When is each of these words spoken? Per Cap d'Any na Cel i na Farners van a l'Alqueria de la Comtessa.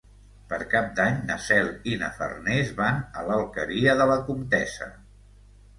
Per 0.53 0.57
Cap 0.71 0.87
d'Any 0.99 1.19
na 1.27 1.35
Cel 1.49 1.69
i 1.91 1.93
na 2.05 2.09
Farners 2.17 2.73
van 2.83 3.07
a 3.23 3.27
l'Alqueria 3.29 3.97
de 4.03 4.13
la 4.15 4.19
Comtessa. 4.31 4.95